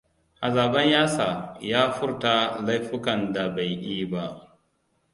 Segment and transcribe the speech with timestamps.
[0.47, 1.27] Azaban yasa
[1.61, 2.33] ya furta
[2.65, 4.57] laifukan da bai yi ba.